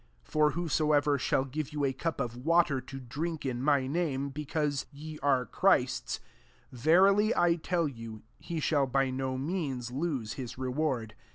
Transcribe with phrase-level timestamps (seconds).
[0.23, 4.29] 41 For whosoever shall give you a cup of water to drink in my name,
[4.29, 6.19] because ye are Christ's,
[6.71, 11.13] verily I tell you, he shall by no means lose his reward.